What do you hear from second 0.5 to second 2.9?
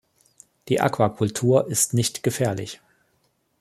Die Aquakultur ist nicht gefährlich.